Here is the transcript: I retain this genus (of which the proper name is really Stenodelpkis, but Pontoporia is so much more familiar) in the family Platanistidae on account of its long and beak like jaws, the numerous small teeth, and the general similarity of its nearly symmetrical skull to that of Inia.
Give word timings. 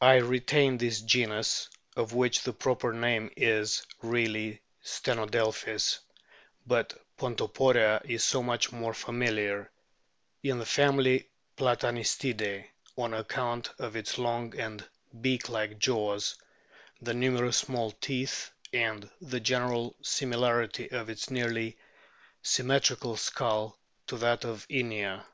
I 0.00 0.14
retain 0.14 0.78
this 0.78 1.02
genus 1.02 1.68
(of 1.94 2.14
which 2.14 2.40
the 2.42 2.54
proper 2.54 2.94
name 2.94 3.30
is 3.36 3.82
really 4.00 4.62
Stenodelpkis, 4.82 5.98
but 6.66 6.98
Pontoporia 7.18 8.00
is 8.06 8.24
so 8.24 8.42
much 8.42 8.72
more 8.72 8.94
familiar) 8.94 9.70
in 10.42 10.58
the 10.58 10.64
family 10.64 11.28
Platanistidae 11.58 12.64
on 12.96 13.12
account 13.12 13.68
of 13.78 13.94
its 13.94 14.16
long 14.16 14.58
and 14.58 14.88
beak 15.20 15.50
like 15.50 15.78
jaws, 15.78 16.34
the 17.02 17.12
numerous 17.12 17.58
small 17.58 17.90
teeth, 17.90 18.50
and 18.72 19.10
the 19.20 19.38
general 19.40 19.94
similarity 20.02 20.90
of 20.90 21.10
its 21.10 21.28
nearly 21.30 21.76
symmetrical 22.40 23.18
skull 23.18 23.78
to 24.06 24.16
that 24.16 24.46
of 24.46 24.66
Inia. 24.70 25.26